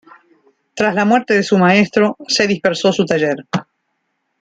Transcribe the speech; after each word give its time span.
Tras 0.73 0.95
la 0.95 1.05
muerte 1.05 1.35
de 1.35 1.43
su 1.43 1.59
maestro, 1.59 2.17
se 2.27 2.47
dispersó 2.47 2.91
su 2.91 3.05
taller. 3.05 3.45